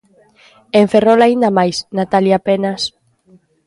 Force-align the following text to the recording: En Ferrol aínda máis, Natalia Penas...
En 0.79 0.85
Ferrol 0.91 1.19
aínda 1.23 1.49
máis, 1.57 1.77
Natalia 1.99 2.39
Penas... 2.47 2.81